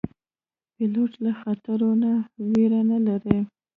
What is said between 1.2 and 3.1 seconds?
له خطرو نه ویره نه